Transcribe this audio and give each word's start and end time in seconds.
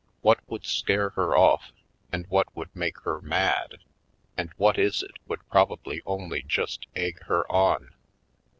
What 0.21 0.39
would 0.49 0.65
scare 0.65 1.11
her 1.11 1.37
off 1.37 1.71
and 2.11 2.25
what 2.25 2.55
would 2.55 2.75
make 2.75 2.99
her 3.01 3.21
mad, 3.21 3.83
and 4.35 4.51
what 4.57 4.79
is 4.79 5.03
it 5.03 5.17
would 5.27 5.47
probably 5.47 6.01
only 6.07 6.41
just 6.41 6.87
egg 6.95 7.21
her 7.25 7.43
on? 7.51 7.93